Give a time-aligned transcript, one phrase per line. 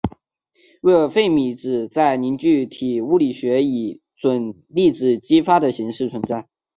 [0.81, 6.47] 魏尔费米子在凝聚体物理学里以准粒子激发的形式存在。